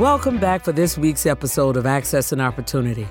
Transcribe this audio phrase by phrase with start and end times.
[0.00, 3.06] Welcome back for this week's episode of Access and Opportunity.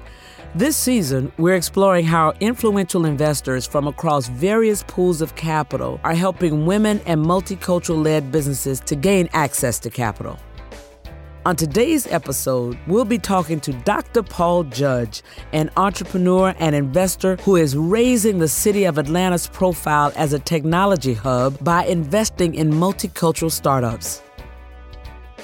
[0.56, 6.66] This season, we're exploring how influential investors from across various pools of capital are helping
[6.66, 10.40] women and multicultural led businesses to gain access to capital.
[11.46, 14.24] On today's episode, we'll be talking to Dr.
[14.24, 15.22] Paul Judge,
[15.54, 21.14] an entrepreneur and investor who is raising the city of Atlanta's profile as a technology
[21.14, 24.24] hub by investing in multicultural startups.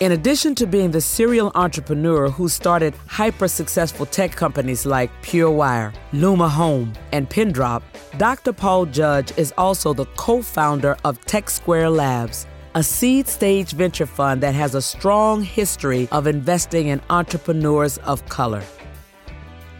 [0.02, 5.96] In addition to being the serial entrepreneur who started hyper successful tech companies like PureWire,
[6.12, 7.82] Luma Home, and Pindrop,
[8.18, 8.52] Dr.
[8.52, 12.46] Paul Judge is also the co founder of Tech Square Labs,
[12.76, 18.28] a seed stage venture fund that has a strong history of investing in entrepreneurs of
[18.28, 18.64] color.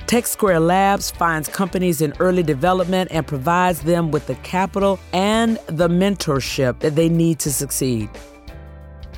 [0.08, 5.58] Tech Square Labs finds companies in early development and provides them with the capital and
[5.66, 8.10] the mentorship that they need to succeed.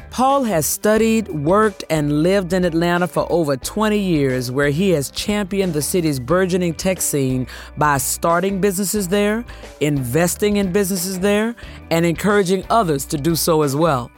[0.09, 5.11] Paul has studied, worked, and lived in Atlanta for over 20 years, where he has
[5.11, 7.45] championed the city's burgeoning tech scene
[7.77, 9.45] by starting businesses there,
[9.81, 11.55] investing in businesses there,
[11.91, 14.09] and encouraging others to do so as well.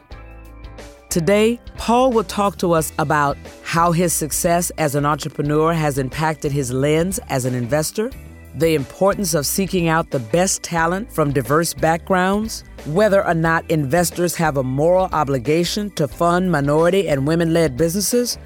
[1.09, 6.51] Today, Paul will talk to us about how his success as an entrepreneur has impacted
[6.51, 8.11] his lens as an investor
[8.55, 14.35] the importance of seeking out the best talent from diverse backgrounds, whether or not investors
[14.35, 18.37] have a moral obligation to fund minority and women led businesses,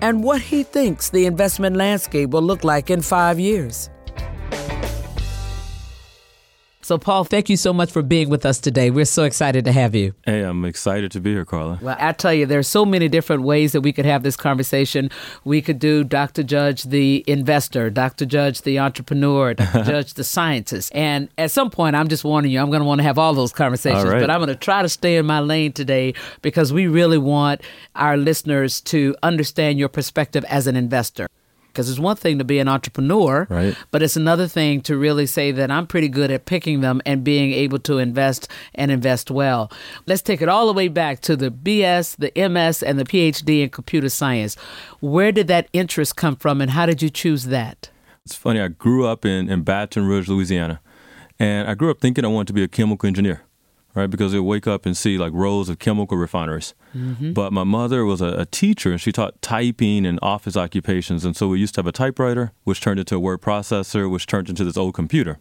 [0.00, 3.90] and what he thinks the investment landscape will look like in five years.
[6.86, 8.90] So, Paul, thank you so much for being with us today.
[8.90, 10.14] We're so excited to have you.
[10.24, 11.80] Hey, I'm excited to be here, Carla.
[11.82, 15.10] Well, I tell you, there's so many different ways that we could have this conversation.
[15.42, 16.44] We could do Dr.
[16.44, 18.24] Judge, the investor, Dr.
[18.24, 19.82] Judge, the entrepreneur, Dr.
[19.82, 20.94] Judge, the scientist.
[20.94, 23.34] And at some point, I'm just warning you, I'm going to want to have all
[23.34, 24.04] those conversations.
[24.04, 24.20] All right.
[24.20, 27.62] But I'm going to try to stay in my lane today because we really want
[27.96, 31.26] our listeners to understand your perspective as an investor
[31.76, 33.76] because it's one thing to be an entrepreneur, right.
[33.90, 37.22] but it's another thing to really say that I'm pretty good at picking them and
[37.22, 39.70] being able to invest and invest well.
[40.06, 43.62] Let's take it all the way back to the BS, the MS, and the PhD
[43.62, 44.54] in computer science.
[45.00, 47.90] Where did that interest come from, and how did you choose that?
[48.24, 48.58] It's funny.
[48.58, 50.80] I grew up in, in Baton Rouge, Louisiana,
[51.38, 53.42] and I grew up thinking I wanted to be a chemical engineer
[53.96, 54.10] right?
[54.10, 56.74] Because they wake up and see like rows of chemical refineries.
[56.94, 57.32] Mm-hmm.
[57.32, 61.24] But my mother was a, a, teacher and she taught typing and office occupations.
[61.24, 64.26] And so we used to have a typewriter, which turned into a word processor, which
[64.26, 65.38] turned into this old computer.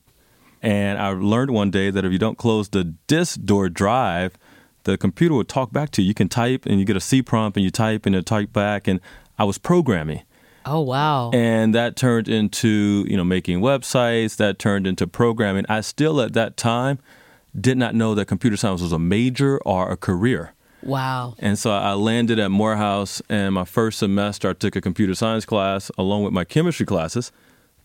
[0.61, 4.37] And I learned one day that if you don't close the disk door drive,
[4.83, 6.07] the computer would talk back to you.
[6.07, 8.53] You can type and you get a C prompt and you type and it type
[8.53, 8.87] back.
[8.87, 9.01] And
[9.37, 10.23] I was programming.
[10.65, 11.29] Oh wow.
[11.31, 15.65] And that turned into, you know, making websites, that turned into programming.
[15.67, 16.99] I still at that time
[17.59, 20.53] did not know that computer science was a major or a career.
[20.83, 21.35] Wow.
[21.39, 25.45] And so I landed at Morehouse, and my first semester, I took a computer science
[25.45, 27.31] class along with my chemistry classes.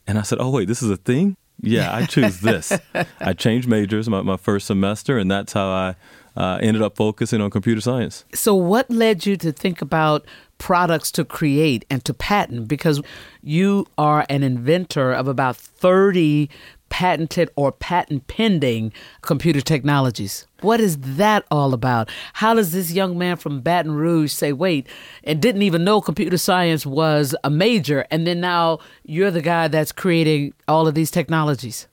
[0.06, 1.36] And I said, oh, wait, this is a thing?
[1.62, 2.72] Yeah, I choose this.
[3.20, 5.94] I changed majors my, my first semester, and that's how I
[6.36, 8.24] uh, ended up focusing on computer science.
[8.34, 10.26] So, what led you to think about
[10.58, 12.68] products to create and to patent?
[12.68, 13.02] Because
[13.42, 16.48] you are an inventor of about 30
[16.90, 18.92] patented or patent pending
[19.22, 20.46] computer technologies.
[20.60, 22.10] What is that all about?
[22.34, 24.86] How does this young man from Baton Rouge say, wait,
[25.24, 29.68] and didn't even know computer science was a major, and then now you're the guy
[29.68, 31.86] that's creating all of these technologies?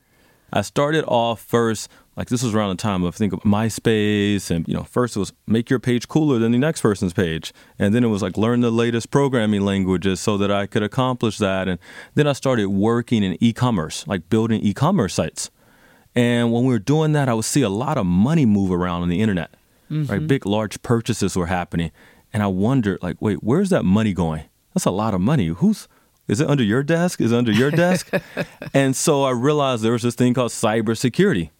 [0.51, 4.49] I started off first like this was around the time of I think of MySpace
[4.49, 7.53] and you know first it was make your page cooler than the next person's page.
[7.77, 11.37] And then it was like learn the latest programming languages so that I could accomplish
[11.37, 11.67] that.
[11.67, 11.79] And
[12.15, 15.51] then I started working in e-commerce like building e-commerce sites.
[16.15, 19.03] And when we were doing that I would see a lot of money move around
[19.03, 19.53] on the internet.
[19.89, 20.11] Mm-hmm.
[20.11, 21.91] right big large purchases were happening.
[22.33, 24.45] And I wondered like wait where's that money going?
[24.73, 25.47] That's a lot of money.
[25.47, 25.87] Who's
[26.27, 27.21] is it under your desk?
[27.21, 28.11] Is it under your desk?
[28.73, 31.51] and so I realized there was this thing called cybersecurity.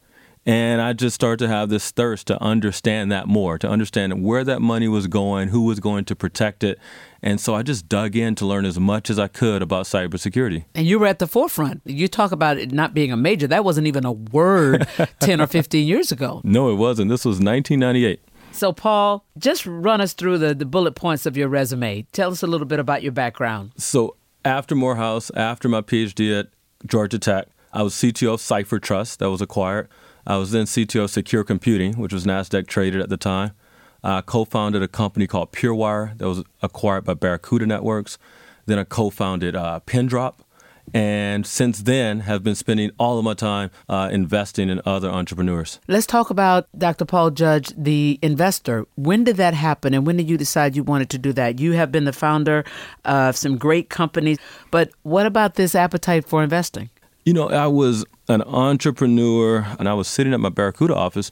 [0.46, 4.46] And I just started to have this thirst to understand that more, to understand where
[4.46, 6.80] that money was going, who was going to protect it.
[7.22, 10.64] And so I just dug in to learn as much as I could about cybersecurity.
[10.74, 11.82] And you were at the forefront.
[11.84, 13.46] You talk about it not being a major.
[13.46, 14.88] That wasn't even a word
[15.20, 16.40] 10 or 15 years ago.
[16.46, 17.10] No, it wasn't.
[17.10, 18.22] This was 1998.
[18.54, 22.04] So, Paul, just run us through the, the bullet points of your resume.
[22.14, 23.74] Tell us a little bit about your background.
[23.76, 24.16] So,
[24.48, 26.48] after Morehouse, after my PhD at
[26.86, 29.90] Georgia Tech, I was CTO of CipherTrust that was acquired.
[30.26, 33.52] I was then CTO of Secure Computing, which was NASDAQ traded at the time.
[34.04, 38.18] I co founded a company called PureWire that was acquired by Barracuda Networks.
[38.68, 40.42] Then I co founded uh, Pindrop.
[40.94, 45.80] And since then have been spending all of my time uh, investing in other entrepreneurs.
[45.88, 47.06] Let's talk about Dr.
[47.06, 48.86] Paul Judge, the investor.
[48.96, 51.60] When did that happen, and when did you decide you wanted to do that?
[51.60, 52.64] You have been the founder
[53.06, 54.38] of some great companies,
[54.72, 56.90] but what about this appetite for investing?
[57.26, 61.32] You know, I was an entrepreneur, and I was sitting at my Barracuda office,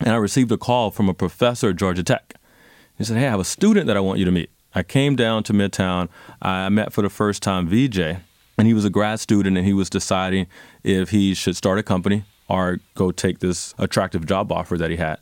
[0.00, 2.34] and I received a call from a professor at Georgia Tech.
[2.96, 5.14] He said, "Hey, I have a student that I want you to meet." I came
[5.14, 6.08] down to Midtown.
[6.42, 8.18] I met for the first time VJ
[8.56, 10.46] and he was a grad student and he was deciding
[10.82, 14.96] if he should start a company or go take this attractive job offer that he
[14.96, 15.18] had.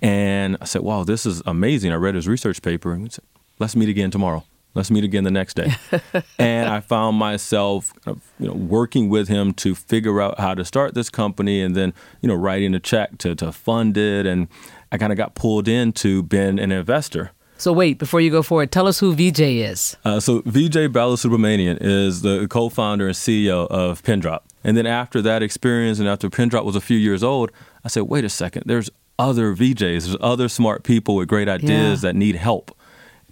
[0.00, 1.92] And I said, wow, this is amazing.
[1.92, 3.24] I read his research paper and he said,
[3.58, 4.44] let's meet again tomorrow.
[4.74, 5.72] Let's meet again the next day.
[6.38, 10.94] and I found myself you know, working with him to figure out how to start
[10.94, 14.26] this company and then, you know, writing a check to, to fund it.
[14.26, 14.48] And
[14.90, 17.30] I kind of got pulled into being an investor.
[17.56, 19.96] So wait, before you go forward, tell us who VJ is.
[20.04, 24.44] Uh, so VJ Balasubramaniyan is the co-founder and CEO of Pindrop.
[24.64, 27.52] And then after that experience, and after Pindrop was a few years old,
[27.84, 32.02] I said, wait a second, there's other VJs, there's other smart people with great ideas
[32.02, 32.08] yeah.
[32.08, 32.76] that need help.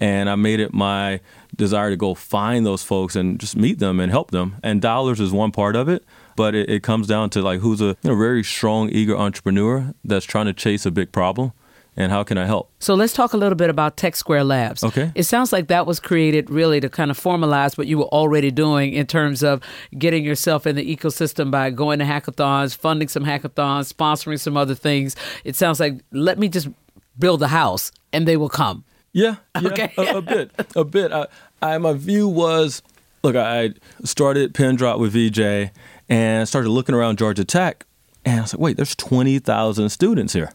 [0.00, 1.20] And I made it my
[1.54, 4.56] desire to go find those folks and just meet them and help them.
[4.62, 6.04] And dollars is one part of it,
[6.36, 9.94] but it, it comes down to like who's a you know, very strong, eager entrepreneur
[10.04, 11.52] that's trying to chase a big problem
[11.96, 12.70] and how can I help?
[12.78, 14.82] So let's talk a little bit about Tech Square Labs.
[14.82, 15.12] Okay.
[15.14, 18.50] It sounds like that was created really to kind of formalize what you were already
[18.50, 19.62] doing in terms of
[19.98, 24.74] getting yourself in the ecosystem by going to hackathons, funding some hackathons, sponsoring some other
[24.74, 25.16] things.
[25.44, 26.68] It sounds like let me just
[27.18, 28.84] build a house and they will come.
[29.12, 29.92] Yeah, yeah okay.
[29.98, 31.12] a, a, bit, a bit.
[31.12, 31.26] I,
[31.60, 32.82] I, my view was,
[33.22, 33.74] look, I
[34.04, 35.70] started Pindrop with VJ
[36.08, 37.84] and started looking around Georgia Tech,
[38.24, 40.52] and I was like, wait, there's twenty thousand students here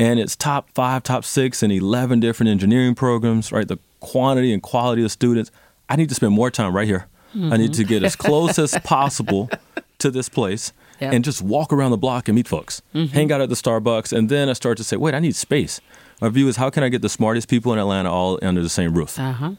[0.00, 3.68] and it's top five, top six in 11 different engineering programs, right?
[3.68, 5.50] The quantity and quality of students.
[5.88, 7.06] I need to spend more time right here.
[7.34, 7.52] Mm-hmm.
[7.52, 9.50] I need to get as close as possible
[9.98, 11.12] to this place yep.
[11.12, 13.14] and just walk around the block and meet folks, mm-hmm.
[13.14, 14.16] hang out at the Starbucks.
[14.16, 15.80] And then I start to say, wait, I need space.
[16.20, 18.68] My view is how can I get the smartest people in Atlanta all under the
[18.68, 19.18] same roof?
[19.18, 19.52] Uh-huh.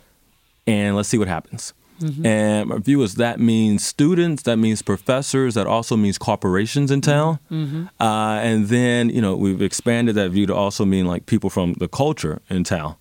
[0.65, 1.73] And let's see what happens.
[2.01, 2.25] Mm-hmm.
[2.25, 7.01] And my view is that means students, that means professors, that also means corporations in
[7.01, 7.39] town.
[7.51, 7.85] Mm-hmm.
[7.99, 11.73] Uh, and then, you know, we've expanded that view to also mean like people from
[11.73, 12.95] the culture in town.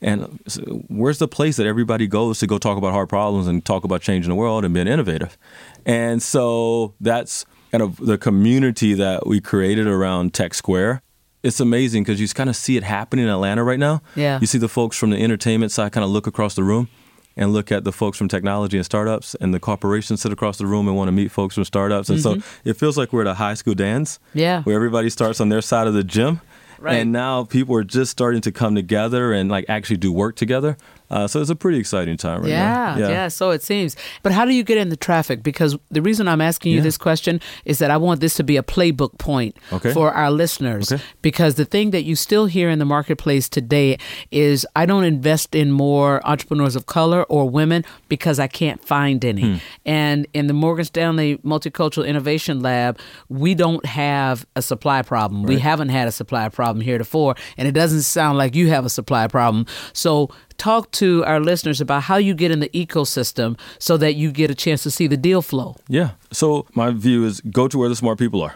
[0.00, 0.40] And
[0.88, 4.00] where's the place that everybody goes to go talk about hard problems and talk about
[4.00, 5.38] changing the world and being innovative?
[5.86, 11.02] And so that's kind of the community that we created around Tech Square
[11.42, 14.00] it's amazing because you kind of see it happening in Atlanta right now.
[14.14, 14.38] Yeah.
[14.40, 16.88] You see the folks from the entertainment side kind of look across the room
[17.36, 20.66] and look at the folks from technology and startups, and the corporations sit across the
[20.66, 22.08] room and want to meet folks from startups.
[22.08, 22.40] And mm-hmm.
[22.40, 25.48] so it feels like we're at a high school dance, yeah, where everybody starts on
[25.48, 26.40] their side of the gym.
[26.78, 26.96] Right.
[26.96, 30.76] And now people are just starting to come together and like actually do work together.
[31.12, 32.98] Uh, so it's a pretty exciting time right yeah, now.
[32.98, 33.96] Yeah, yeah, so it seems.
[34.22, 35.42] But how do you get in the traffic?
[35.42, 36.84] Because the reason I'm asking you yeah.
[36.84, 39.92] this question is that I want this to be a playbook point okay.
[39.92, 40.90] for our listeners.
[40.90, 41.02] Okay.
[41.20, 43.98] Because the thing that you still hear in the marketplace today
[44.30, 49.22] is I don't invest in more entrepreneurs of color or women because I can't find
[49.22, 49.42] any.
[49.42, 49.56] Hmm.
[49.84, 52.98] And in the Morgan Stanley Multicultural Innovation Lab,
[53.28, 55.42] we don't have a supply problem.
[55.42, 55.50] Right.
[55.50, 58.90] We haven't had a supply problem heretofore, and it doesn't sound like you have a
[58.90, 59.66] supply problem.
[59.92, 60.30] So
[60.62, 64.48] talk to our listeners about how you get in the ecosystem so that you get
[64.48, 65.74] a chance to see the deal flow.
[65.88, 66.12] Yeah.
[66.30, 68.54] So my view is go to where the smart people are,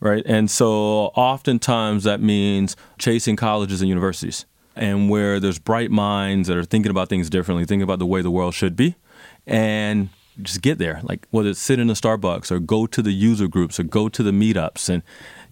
[0.00, 0.22] right?
[0.24, 6.56] And so oftentimes that means chasing colleges and universities and where there's bright minds that
[6.56, 8.96] are thinking about things differently, thinking about the way the world should be.
[9.46, 10.08] And
[10.40, 11.00] just get there.
[11.02, 14.08] Like whether it's sit in a Starbucks or go to the user groups or go
[14.08, 15.02] to the meetups and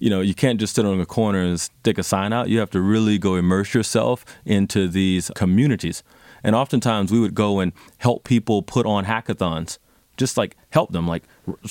[0.01, 2.49] you know, you can't just sit on a corner and stick a sign out.
[2.49, 6.03] You have to really go immerse yourself into these communities.
[6.43, 9.79] And oftentimes we would go and help people put on hackathons,
[10.17, 11.23] just like help them, like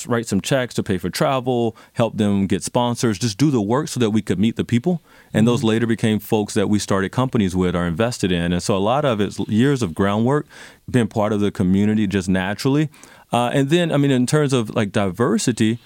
[0.06, 3.88] write some checks to pay for travel, help them get sponsors, just do the work
[3.88, 5.02] so that we could meet the people.
[5.34, 5.46] And mm-hmm.
[5.48, 8.54] those later became folks that we started companies with or invested in.
[8.54, 10.46] And so a lot of it's years of groundwork,
[10.90, 12.90] being part of the community just naturally.
[13.32, 15.80] Uh, and then, I mean, in terms of like diversity,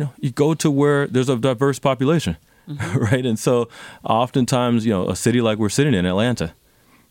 [0.00, 2.36] know, you go to where there's a diverse population,
[2.68, 2.98] mm-hmm.
[3.04, 3.24] right?
[3.24, 3.68] And so,
[4.04, 6.54] oftentimes, you know, a city like we're sitting in, Atlanta,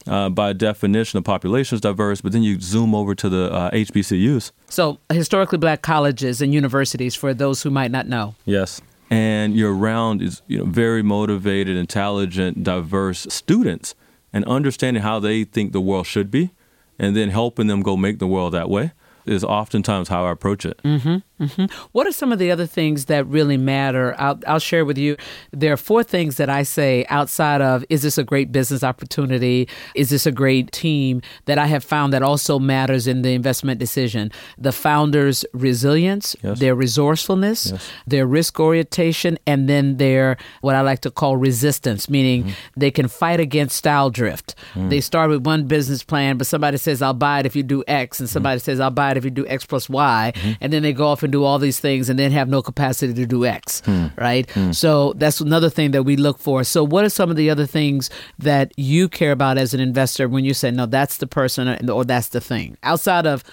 [0.08, 2.22] uh, by definition, the population is diverse.
[2.22, 4.51] But then you zoom over to the uh, HBCUs.
[4.69, 8.36] So, historically black colleges and universities, for those who might not know.
[8.46, 13.96] Yes, and you're around is you know very motivated, intelligent, diverse students,
[14.34, 16.51] and understanding how they think the world should be,
[16.98, 18.91] and then helping them go make the world that way
[19.25, 20.79] is oftentimes how I approach it.
[20.84, 21.17] Mm-hmm.
[21.39, 21.65] Mm-hmm.
[21.91, 24.15] What are some of the other things that really matter?
[24.17, 25.15] I'll, I'll share with you.
[25.51, 29.67] There are four things that I say outside of is this a great business opportunity?
[29.96, 33.79] Is this a great team that I have found that also matters in the investment
[33.79, 34.31] decision?
[34.58, 36.60] The founder's resilience, yes.
[36.60, 37.89] their resourcefulness, yes.
[38.05, 42.53] their risk orientation, and then their what I like to call resistance, meaning mm-hmm.
[42.75, 44.55] they can fight against style drift.
[44.74, 44.89] Mm-hmm.
[44.89, 47.84] They start with one business plan, but somebody says, I'll buy it if you do
[47.88, 48.65] X, and somebody mm-hmm.
[48.65, 50.34] says, I'll buy it if you do X plus Y.
[50.36, 50.51] Mm-hmm.
[50.62, 53.13] And then they go off and do all these things and then have no capacity
[53.13, 54.07] to do X, hmm.
[54.17, 54.50] right?
[54.51, 54.71] Hmm.
[54.71, 56.63] So that's another thing that we look for.
[56.63, 60.27] So, what are some of the other things that you care about as an investor
[60.27, 62.77] when you say, no, that's the person or that's the thing?
[62.83, 63.43] Outside of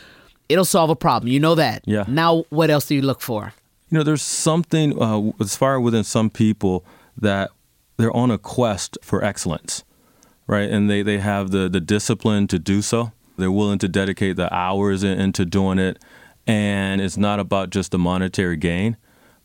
[0.48, 1.82] it'll solve a problem, you know that.
[1.86, 2.04] Yeah.
[2.06, 3.52] Now, what else do you look for?
[3.90, 6.84] You know, there's something uh, as far within some people
[7.16, 7.50] that
[7.96, 9.84] they're on a quest for excellence,
[10.46, 10.68] right?
[10.68, 13.12] And they, they have the, the discipline to do so.
[13.36, 15.98] They're willing to dedicate the hours into doing it
[16.46, 18.96] and it's not about just the monetary gain,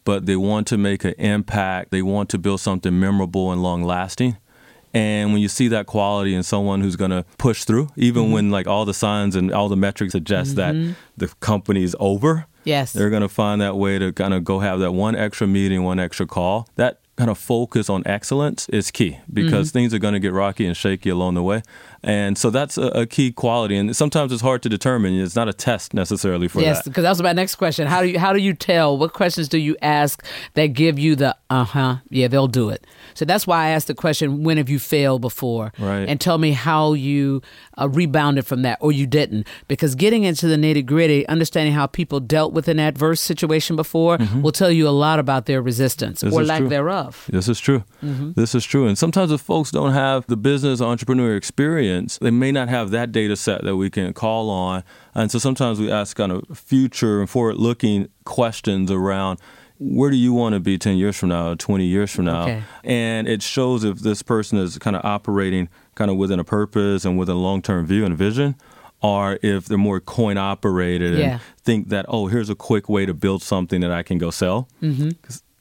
[0.04, 1.92] but they want to make an impact.
[1.92, 4.38] They want to build something memorable and long lasting.
[4.94, 8.34] And when you see that quality in someone who's going to push through, even mm-hmm.
[8.34, 10.88] when like all the signs and all the metrics suggest mm-hmm.
[10.90, 14.44] that the company is over, yes, they're going to find that way to kind of
[14.44, 16.68] go have that one extra meeting, one extra call.
[16.76, 19.78] That kind of focus on excellence is key because mm-hmm.
[19.78, 21.62] things are going to get rocky and shaky along the way.
[22.04, 23.78] And so that's a, a, key quality.
[23.78, 25.14] And sometimes it's hard to determine.
[25.20, 26.80] It's not a test necessarily for yes, that.
[26.80, 27.88] Yes, because that was my next question.
[27.88, 28.98] How do you how do you tell?
[28.98, 31.98] What questions do you ask that give you the uh huh?
[32.10, 32.86] Yeah, they'll do it.
[33.14, 35.74] So that's why I asked the question, when have you failed before?
[35.78, 36.08] Right.
[36.08, 37.42] And tell me how you
[37.78, 39.48] uh, rebounded from that or you didn't.
[39.68, 44.18] Because getting into the nitty gritty, understanding how people dealt with an adverse situation before
[44.18, 44.42] mm-hmm.
[44.42, 46.70] will tell you a lot about their resistance this or lack true.
[46.70, 47.30] thereof.
[47.32, 47.84] This is true.
[48.04, 48.32] Mm-hmm.
[48.34, 48.88] This is true.
[48.88, 51.91] And sometimes if folks don't have the business entrepreneur experience,
[52.22, 54.84] they may not have that data set that we can call on.
[55.14, 59.40] And so sometimes we ask kind of future and forward looking questions around
[59.82, 62.44] where do you want to be 10 years from now, 20 years from now?
[62.44, 62.64] Okay.
[62.84, 67.04] And it shows if this person is kind of operating kind of within a purpose
[67.04, 68.56] and with a long term view and vision,
[69.02, 71.26] or if they're more coin operated yeah.
[71.26, 74.30] and think that, oh, here's a quick way to build something that I can go
[74.30, 74.70] sell.
[74.84, 75.10] Mm-hmm.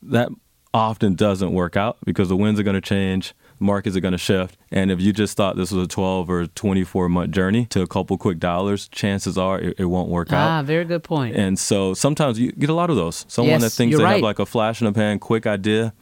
[0.03, 0.29] That
[0.75, 4.19] often doesn't work out because the winds are going to change markets are going to
[4.19, 4.57] shift.
[4.73, 7.87] And if you just thought this was a 12 or 24 month journey to a
[7.87, 10.49] couple quick dollars, chances are it, it won't work ah, out.
[10.49, 11.37] Ah, very good point.
[11.37, 13.27] And so sometimes you get a lot of those.
[13.29, 14.15] Someone yes, that thinks they right.
[14.15, 15.93] have like a flash in the pan, quick idea,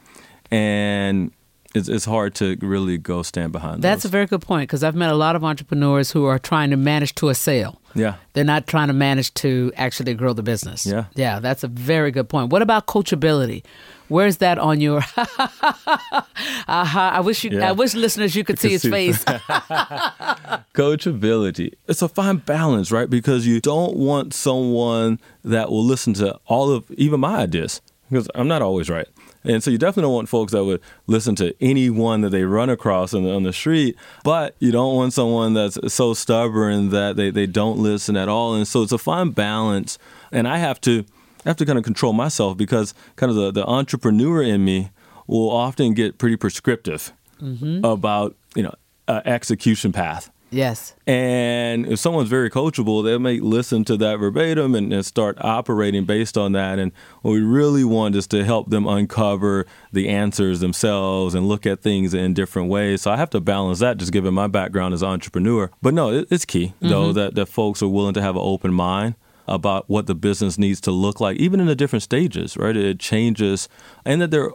[0.51, 1.33] and
[1.75, 4.11] it's, it's hard to really go stand behind That's those.
[4.11, 6.77] a very good point because I've met a lot of entrepreneurs who are trying to
[6.77, 7.81] manage to a sale.
[7.95, 8.15] Yeah.
[8.33, 10.87] They're not trying to manage to actually grow the business.
[10.87, 11.07] Yeah.
[11.15, 12.51] Yeah, that's a very good point.
[12.51, 13.65] What about coachability?
[14.09, 14.99] Where's that on your?
[15.17, 16.21] uh-huh.
[16.67, 17.51] I wish you.
[17.51, 17.69] Yeah.
[17.69, 19.25] I wish listeners you could you see his see face.
[20.75, 21.75] Coachability.
[21.87, 23.09] It's a fine balance, right?
[23.09, 28.29] Because you don't want someone that will listen to all of even my ideas because
[28.35, 29.07] I'm not always right.
[29.45, 32.71] And so you definitely don't want folks that would listen to anyone that they run
[32.71, 37.17] across on the, on the street, but you don't want someone that's so stubborn that
[37.17, 38.55] they, they don't listen at all.
[38.55, 39.99] And so it's a fine balance.
[40.33, 41.05] And I have to
[41.49, 44.91] have to kind of control myself because kind of the, the entrepreneur in me
[45.27, 47.85] will often get pretty prescriptive mm-hmm.
[47.85, 48.75] about, you know,
[49.09, 50.31] uh, execution path.
[50.51, 50.95] Yes.
[51.07, 56.07] And if someone's very coachable, they may listen to that verbatim and, and, start operating
[56.07, 56.79] based on that.
[56.79, 61.67] And what we really want is to help them uncover the answers themselves and look
[61.67, 63.03] at things in different ways.
[63.03, 65.71] So I have to balance that just given my background as an entrepreneur.
[65.83, 66.89] But no, it, it's key, mm-hmm.
[66.89, 69.17] though, that, that folks are willing to have an open mind
[69.49, 72.77] about what the business needs to look like, even in the different stages, right?
[72.77, 73.69] It changes,
[74.05, 74.53] and that they're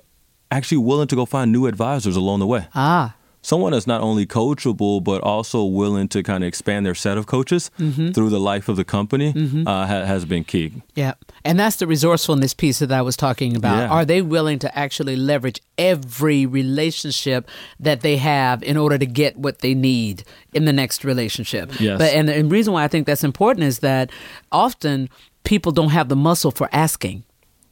[0.51, 2.67] actually willing to go find new advisors along the way.
[2.75, 7.17] Ah someone that's not only coachable but also willing to kind of expand their set
[7.17, 8.12] of coaches mm-hmm.
[8.12, 9.67] through the life of the company mm-hmm.
[9.67, 10.73] uh, ha- has been key.
[10.95, 11.13] Yeah,
[11.45, 13.77] and that's the resourcefulness piece that I was talking about.
[13.77, 13.89] Yeah.
[13.89, 17.47] Are they willing to actually leverage every relationship
[17.79, 20.23] that they have in order to get what they need
[20.53, 21.79] in the next relationship?
[21.79, 22.00] Yes.
[22.00, 24.09] But and the reason why I think that's important is that
[24.51, 25.09] often
[25.43, 27.23] people don't have the muscle for asking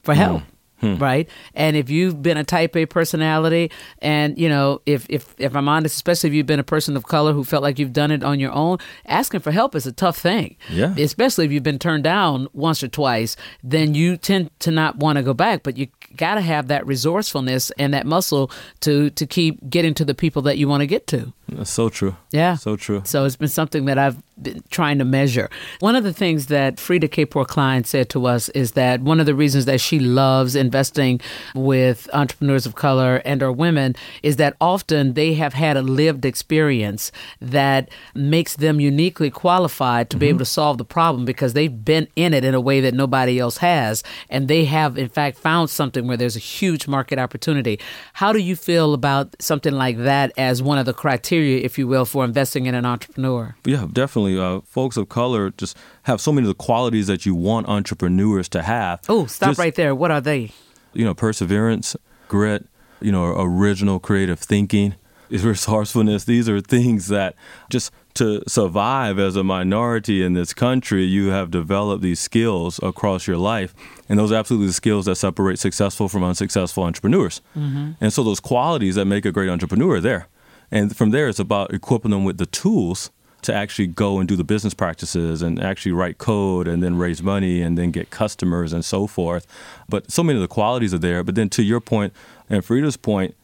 [0.04, 0.42] for help.
[0.42, 0.46] Mm.
[0.82, 0.98] Hmm.
[0.98, 1.30] Right.
[1.54, 3.70] And if you've been a type A personality
[4.00, 7.06] and, you know, if, if, if I'm honest, especially if you've been a person of
[7.06, 9.92] color who felt like you've done it on your own, asking for help is a
[9.92, 10.58] tough thing.
[10.70, 10.96] Yeah.
[10.98, 15.18] Especially if you've been turned down once or twice, then you tend to not want
[15.18, 15.62] to go back.
[15.62, 20.04] But you got to have that resourcefulness and that muscle to, to keep getting to
[20.04, 21.32] the people that you want to get to.
[21.48, 22.16] That's so true.
[22.32, 22.56] Yeah.
[22.56, 23.04] So true.
[23.06, 24.22] So it's been something that I've
[24.70, 25.50] trying to measure.
[25.80, 29.26] One of the things that Freada Kapor Klein said to us is that one of
[29.26, 31.20] the reasons that she loves investing
[31.56, 36.26] with entrepreneurs of color and or women is that often they have had a lived
[36.26, 40.20] experience that makes them uniquely qualified to mm-hmm.
[40.20, 42.94] be able to solve the problem because they've been in it in a way that
[42.94, 47.20] nobody else has and they have in fact found something where there's a huge market
[47.20, 47.80] opportunity.
[48.14, 51.88] How do you feel about something like that as one of the criteria if you
[51.88, 53.56] will for investing in an entrepreneur?
[53.66, 57.36] Yeah, definitely uh, folks of color just have so many of the qualities that you
[57.36, 59.02] want entrepreneurs to have.
[59.10, 59.96] Oh, stop just, right there.
[59.96, 60.52] What are they?
[60.94, 61.96] You know, perseverance,
[62.28, 62.68] grit,
[63.02, 64.96] you know, original creative thinking,
[65.30, 66.26] resourcefulness.
[66.26, 67.36] These are things that
[67.70, 73.28] just to survive as a minority in this country, you have developed these skills across
[73.28, 73.74] your life.
[74.10, 77.42] And those are absolutely the skills that separate successful from unsuccessful entrepreneurs.
[77.56, 77.92] Mm-hmm.
[78.02, 80.28] And so those qualities that make a great entrepreneur are there.
[80.72, 83.12] And from there, it's about equipping them with the tools
[83.42, 87.24] to actually go and do the business practices and actually write code and then raise
[87.24, 89.48] money and then get customers and so forth.
[89.90, 91.24] But so many of the qualities are there.
[91.24, 92.14] But then to your point
[92.50, 93.36] and Freada's point,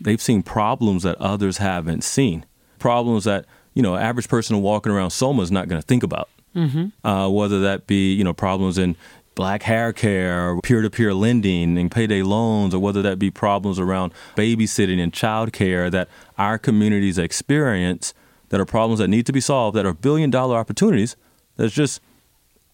[0.00, 2.44] they've seen problems that others haven't seen.
[2.78, 6.28] Problems that, you know, average person walking around SoMa is not going to think about.
[6.54, 7.06] Mm-hmm.
[7.06, 8.96] Uh, whether that be, you know, problems in
[9.34, 13.30] black hair care, or peer to peer lending and payday loans, or whether that be
[13.30, 18.12] problems around babysitting and child care that our communities experience
[18.52, 21.16] that are problems that need to be solved that are billion dollar opportunities
[21.56, 22.02] that just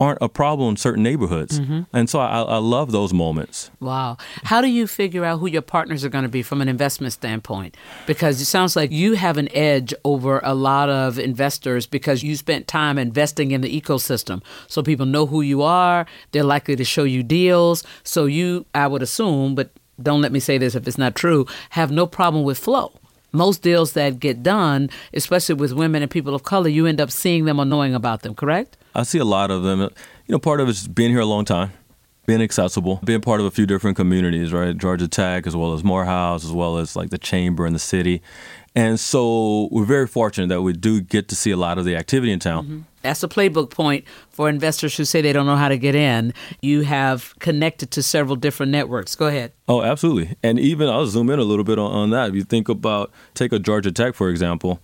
[0.00, 1.60] aren't a problem in certain neighborhoods.
[1.60, 1.82] Mm-hmm.
[1.92, 3.70] And so I, I, love those moments.
[3.80, 4.16] Wow.
[4.44, 7.12] How do you figure out who your partners are going to be from an investment
[7.12, 7.76] standpoint?
[8.06, 12.36] Because it sounds like you have an edge over a lot of investors because you
[12.36, 14.42] spent time investing in the ecosystem.
[14.66, 17.84] So people know who you are, they're likely to show you deals.
[18.04, 19.70] So you, I would assume, but
[20.00, 22.92] don't let me say this if it's not true, have no problem with flow
[23.32, 27.10] most deals that get done, especially with women and people of color, you end up
[27.10, 28.76] seeing them or knowing about them, correct?
[28.94, 29.80] I see a lot of them.
[29.80, 29.88] You
[30.28, 31.72] know, part of it's being here a long time,
[32.28, 34.76] being accessible, being part of a few different communities, right?
[34.76, 38.20] Georgia Tech, as well as Morehouse, as well as like the Chamber and the city.
[38.76, 41.96] And so we're very fortunate that we do get to see a lot of the
[41.96, 42.64] activity in town.
[42.64, 42.80] Mm-hmm.
[43.00, 46.34] That's a playbook point for investors who say they don't know how to get in.
[46.60, 49.16] You have connected to several different networks.
[49.16, 49.52] Go ahead.
[49.66, 50.36] Oh, absolutely.
[50.42, 52.28] And even I'll zoom in a little bit on, on that.
[52.28, 54.80] If you think about, take a Georgia Tech, for example,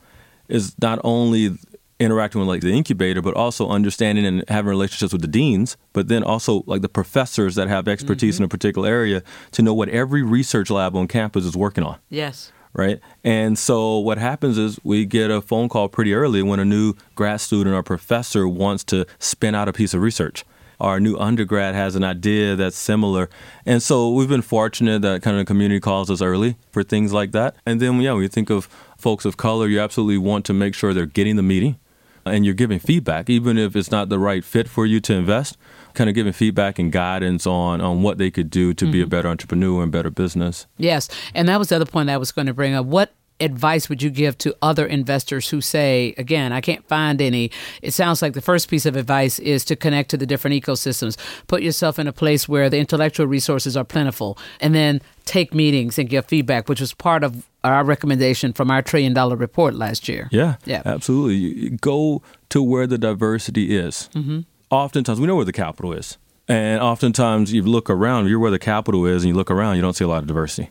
[0.49, 1.59] is not only
[2.05, 6.09] interacting with like the incubator, but also understanding and having relationships with the deans, but
[6.09, 8.45] then also like the professors that have expertise mm-hmm.
[8.45, 11.99] in a particular area to know what every research lab on campus is working on.
[12.11, 13.01] Yes right?
[13.23, 16.95] And so what happens is we get a phone call pretty early when a new
[17.15, 20.45] grad student or professor wants to spin out a piece of research.
[20.81, 23.31] Our new undergrad has an idea that's similar.
[23.65, 27.13] And so we've been fortunate that kind of the community calls us early for things
[27.13, 27.55] like that.
[27.65, 28.67] And then, yeah, when you think of
[28.99, 31.79] folks of color, you absolutely want to make sure they're getting the meeting
[32.25, 35.57] and you're giving feedback, even if it's not the right fit for you to invest
[35.95, 38.93] kind of giving feedback and guidance on on what they could do to mm-hmm.
[38.93, 39.11] be a mm-hmm.
[39.11, 40.67] better entrepreneur and better business.
[40.77, 42.87] Yes, and that was the other point I was going to bring up.
[42.87, 47.51] What advice would you give to other investors who say, again, I can't find any?
[47.83, 51.17] It sounds like the first piece of advice is to connect to the different ecosystems.
[51.47, 55.99] Put yourself in a place where the intellectual resources are plentiful, and then take meetings
[55.99, 60.09] and give feedback, which was part of our recommendation from our trillion dollar report last
[60.09, 60.29] year.
[60.31, 61.37] Yeah, yeah, absolutely.
[61.37, 64.11] You go to where the diversity is.
[64.15, 64.41] Mm-hmm
[64.75, 66.19] oftentimes we know where the capital is.
[66.47, 69.83] And oftentimes you look around, you're where the capital is, and you look around, you
[69.83, 70.71] don't see a lot of diversity.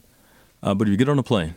[0.61, 1.55] Uh, but if you get on a plane,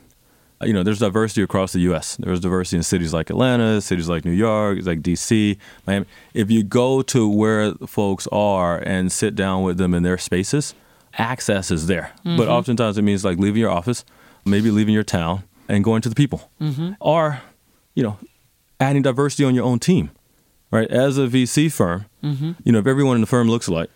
[0.62, 2.16] you know, there's diversity across the U.S.
[2.16, 6.06] There's diversity in cities like Atlanta, cities like New York, like D.C., Miami.
[6.34, 10.74] If you go to where folks are and sit down with them in their spaces,
[11.18, 12.12] access is there.
[12.20, 12.36] Mm-hmm.
[12.36, 14.04] But oftentimes it means like leaving your office,
[14.44, 16.50] maybe leaving your town, and going to the people.
[16.60, 16.92] Mm-hmm.
[17.00, 17.42] Or,
[17.94, 18.18] you know,
[18.80, 20.10] adding diversity on your own team
[20.70, 20.90] right?
[20.90, 22.52] As a VC firm, mm-hmm.
[22.64, 23.90] you know, if everyone in the firm looks alike,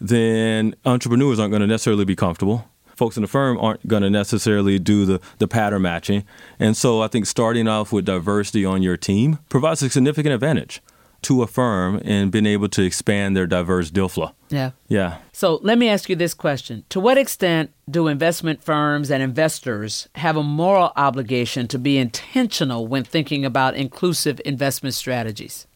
[0.00, 2.68] then entrepreneurs aren't going to necessarily be comfortable.
[2.96, 6.24] Folks in the firm aren't going to necessarily do the, the pattern matching.
[6.58, 10.82] And so I think starting off with diversity on your team provides a significant advantage
[11.22, 14.30] to a firm in being able to expand their diverse deal flow.
[14.48, 14.70] Yeah.
[14.88, 15.18] Yeah.
[15.32, 20.08] So let me ask you this question To what extent do investment firms and investors
[20.14, 25.66] have a moral obligation to be intentional when thinking about inclusive investment strategies?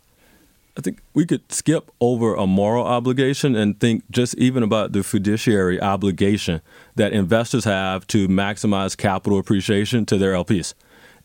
[0.76, 5.02] I think we could skip over a moral obligation and think just even about the
[5.02, 6.62] fiduciary obligation
[6.94, 10.74] that investors have to maximize capital appreciation to their LPs.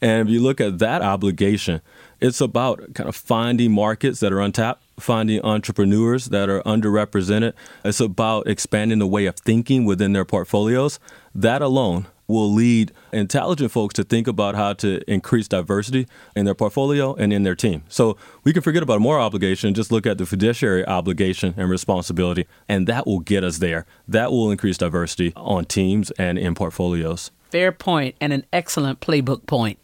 [0.02, 1.82] And if you look at that obligation,
[2.20, 7.54] it's about kind of finding markets that are untapped, finding entrepreneurs that are underrepresented.
[7.84, 11.00] It's about expanding the way of thinking within their portfolios.
[11.34, 16.56] That alone, will lead intelligent folks to think about how to increase diversity in their
[16.56, 17.84] portfolio and in their team.
[17.90, 21.70] So we can forget about a moral obligation, just look at the fiduciary obligation and
[21.70, 23.86] responsibility, and that will get us there.
[24.08, 27.32] That will increase diversity on teams and in portfolios.
[27.52, 29.80] Fair point and an excellent playbook point.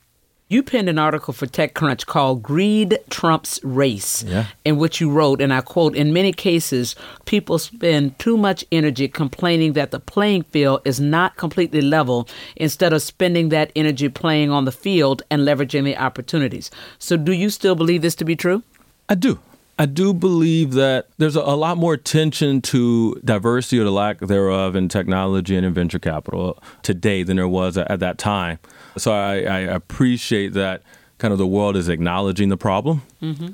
[0.51, 4.47] You penned an article for TechCrunch called Greed Trumps Race, yeah.
[4.65, 9.07] in which you wrote, and I quote, in many cases, people spend too much energy
[9.07, 14.51] complaining that the playing field is not completely level instead of spending that energy playing
[14.51, 16.69] on the field and leveraging the opportunities.
[16.99, 18.61] So, do you still believe this to be true?
[19.07, 19.39] I do.
[19.81, 24.75] I do believe that there's a, lot more attention to diversity or the lack thereof
[24.75, 28.59] in technology and in venture capital today than there was at, at that time.
[28.95, 30.83] So I, I, appreciate that
[31.17, 33.01] kind of the world is acknowledging the problem.
[33.23, 33.53] Mm-hmm.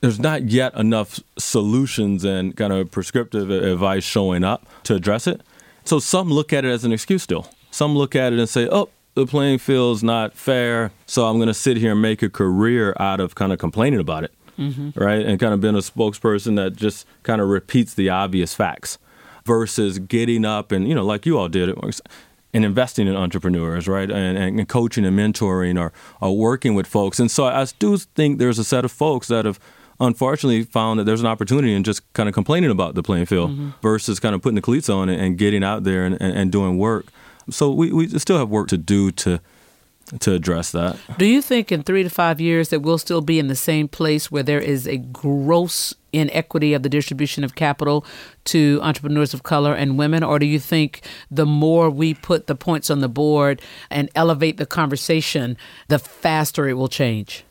[0.00, 5.40] There's not yet enough solutions and kind of prescriptive advice showing up to address it.
[5.84, 7.48] So some look at it as an excuse still.
[7.70, 11.46] Some look at it and say, oh, the playing field's not fair, so I'm going
[11.46, 14.90] to sit here and make a career out of kind of complaining about it mm-hmm.
[14.94, 15.24] right?
[15.24, 18.98] And kind of being a spokesperson that just kind of repeats the obvious facts
[19.44, 21.74] versus getting up and, you know, like you all did,
[22.52, 24.10] and investing in entrepreneurs, right?
[24.10, 27.18] And, and coaching and mentoring or, or working with folks.
[27.18, 29.58] And so I do think there's a set of folks that have
[30.00, 33.50] unfortunately found that there's an opportunity in just kind of complaining about the playing field
[33.50, 33.70] mm-hmm.
[33.82, 36.52] versus kind of putting the cleats on and, and getting out there and, and, and
[36.52, 37.06] doing work.
[37.50, 39.40] So we, we still have work to do to
[40.18, 40.96] to address that.
[41.18, 43.86] Do you think in three to five years that we'll still be in the same
[43.86, 48.04] place where there is a gross inequity of the distribution of capital
[48.44, 50.22] to entrepreneurs of color and women?
[50.22, 54.56] Or do you think the more we put the points on the board and elevate
[54.56, 55.56] the conversation,
[55.88, 57.44] the faster it will change?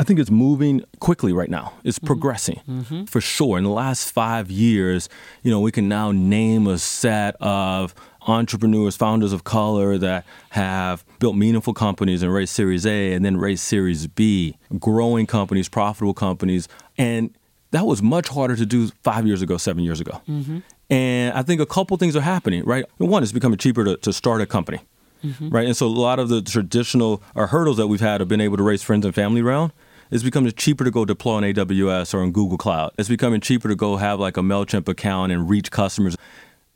[0.00, 1.72] I think it's moving quickly right now.
[1.82, 2.06] It's mm-hmm.
[2.06, 3.04] progressing mm-hmm.
[3.04, 3.58] for sure.
[3.58, 5.08] In the last five years,
[5.42, 7.94] you know, we can now name a set of
[8.26, 13.36] entrepreneurs, founders of color that have built meaningful companies and raised Series A and then
[13.36, 16.68] raised Series B, growing companies, profitable companies.
[16.96, 17.34] And
[17.70, 20.20] that was much harder to do five years ago, seven years ago.
[20.28, 20.58] Mm-hmm.
[20.90, 22.84] And I think a couple things are happening, right?
[22.96, 24.80] One, it's becoming cheaper to, to start a company,
[25.22, 25.50] mm-hmm.
[25.50, 25.66] right?
[25.66, 28.56] And so a lot of the traditional or hurdles that we've had have been able
[28.56, 29.72] to raise friends and family around.
[30.10, 32.92] It's becoming cheaper to go deploy on AWS or on Google Cloud.
[32.98, 36.16] It's becoming cheaper to go have like a MailChimp account and reach customers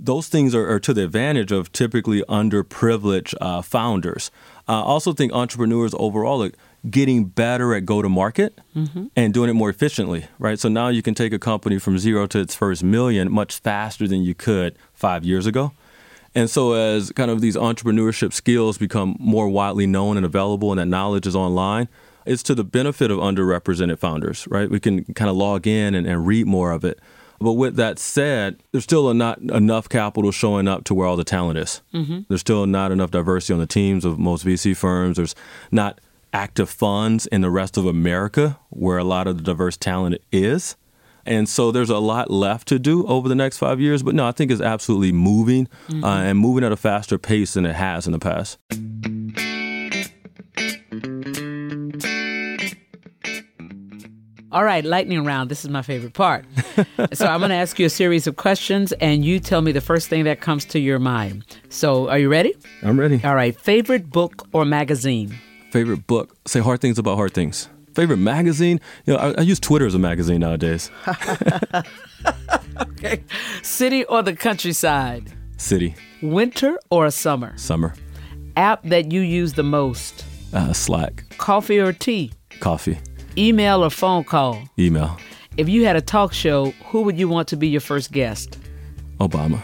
[0.05, 4.31] those things are, are, to the advantage of typically underprivileged uh, founders.
[4.67, 6.53] I also think entrepreneurs overall are
[6.91, 9.07] getting better at go to market mm-hmm.
[9.15, 10.59] and doing it more efficiently, right?
[10.59, 14.09] So now you can take a company from zero to its first million much faster
[14.09, 15.73] than you could five years ago.
[16.35, 20.81] And so, as kind of these entrepreneurship skills become more widely known and available, and
[20.81, 21.89] that knowledge is online,
[22.25, 24.71] it's to the benefit of underrepresented founders, right?
[24.71, 26.99] We can kind of log in and, and read more of it.
[27.43, 31.25] But with that said, there's still not enough capital showing up to where all the
[31.25, 31.83] talent is.
[31.93, 32.21] Mm-hmm.
[32.29, 35.17] There's still not enough diversity on the teams of most VC firms.
[35.17, 35.35] There's
[35.71, 36.01] not
[36.33, 40.77] active funds in the rest of America where a lot of the diverse talent is.
[41.25, 44.03] And so there's a lot left to do over the next five years.
[44.03, 46.03] But no, I think it's absolutely moving mm-hmm.
[46.03, 48.59] uh, and moving at a faster pace than it has in the past.
[54.53, 55.51] All right, lightning round.
[55.51, 56.45] This is my favorite part.
[57.15, 59.81] so I'm going to ask you a series of questions, and you tell me the
[59.81, 61.47] first thing that comes to your mind.
[61.71, 62.55] So are you ready?
[62.83, 63.19] I'm ready.
[63.25, 63.59] All right.
[63.59, 65.39] Favorite book or magazine?
[65.71, 66.37] Favorite book.
[66.47, 67.71] Say hard things about hard things.
[67.95, 68.79] Favorite magazine?
[69.07, 70.91] You know, I, I use Twitter as a magazine nowadays.
[72.83, 73.25] okay.
[73.63, 75.33] City or the countryside?
[75.57, 75.95] City.
[76.21, 77.57] Winter or a summer?
[77.57, 77.95] Summer.
[78.59, 80.27] App that you use the most?
[80.53, 81.25] Uh, Slack.
[81.39, 82.33] Coffee or tea?
[82.61, 82.99] Coffee.
[83.39, 84.63] Email or phone call?
[84.79, 85.17] Email.
[85.57, 88.59] If you had a talk show, who would you want to be your first guest?
[89.21, 89.61] Obama.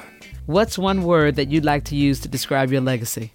[0.47, 3.31] What's one word that you'd like to use to describe your legacy?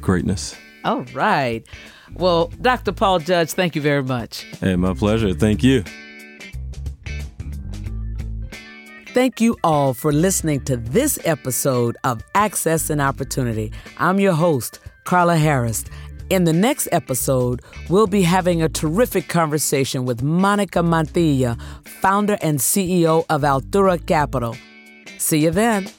[0.00, 0.56] Greatness.
[0.84, 1.62] All right.
[2.14, 2.92] Well, Dr.
[2.92, 4.44] Paul Judge, thank you very much.
[4.60, 5.34] Hey, my pleasure.
[5.34, 5.84] Thank you.
[9.08, 13.72] Thank you all for listening to this episode of Access and Opportunity.
[13.98, 15.84] I'm your host, Carla Harris,
[16.30, 22.58] in the next episode, we'll be having a terrific conversation with Monica Mantilla, founder and
[22.58, 24.56] CEO of Altura Capital.
[25.18, 25.90] See you then.